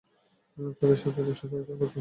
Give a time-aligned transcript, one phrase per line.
[0.79, 1.89] তাদের সাথে অধিক সদাচরণ করতেন।